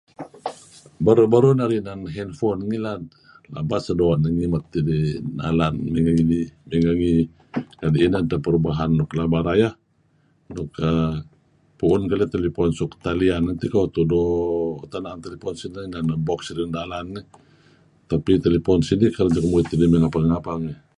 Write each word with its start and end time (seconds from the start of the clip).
Beruh-beruh 1.05 1.53
narih 1.57 1.79
inan 1.83 2.01
hand 2.15 2.33
phone 2.39 2.61
ngilad, 2.69 3.01
pelaba 3.45 3.77
sedoo' 3.85 4.17
narih 4.19 4.35
ngimet 4.37 4.65
idih 4.79 5.03
nalan 5.39 5.73
mey 5.91 6.01
nginih 6.05 6.25
mey 6.67 6.79
ngengi. 6.83 7.15
Kadi' 7.79 8.03
inan 8.07 8.23
teh 8.31 8.39
perubahan 8.45 8.91
nuk 8.97 9.09
pelaba 9.11 9.37
rayeh... 9.47 9.73
nuk 10.55 10.69
err... 10.85 11.13
pu'un 11.79 12.01
keleyh 12.09 12.29
telepon 12.35 12.69
suk 12.79 12.91
talian 13.05 13.43
tiko. 13.61 13.81
tudo... 13.95 14.21
Tak 14.91 14.99
na'em 15.03 15.21
telepon 15.25 15.53
sineh 15.61 15.85
neh 15.91 16.19
box 16.27 16.39
sineh 16.45 16.61
na'em 16.65 16.75
nalan. 16.77 17.07
Tapi 18.09 18.31
telepon 18.45 18.79
sinih 18.87 19.11
kereb 19.15 19.31
tiko 19.35 19.47
muit 19.51 19.67
dih 19.79 19.89
mey 19.91 19.99
ngapeh-ngapeh 20.01 20.57
ngih. 20.63 20.81